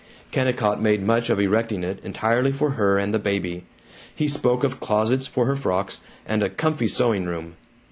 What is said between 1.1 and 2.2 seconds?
of erecting it